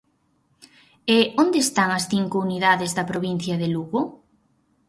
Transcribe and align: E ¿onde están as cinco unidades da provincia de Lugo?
E 1.15 1.17
¿onde 1.43 1.59
están 1.65 1.89
as 1.97 2.05
cinco 2.13 2.35
unidades 2.45 2.91
da 2.97 3.07
provincia 3.11 3.55
de 3.61 3.67
Lugo? 3.73 4.01